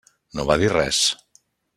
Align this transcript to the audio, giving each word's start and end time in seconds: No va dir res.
No 0.37 0.45
va 0.51 0.55
dir 0.63 0.71
res. 0.73 1.03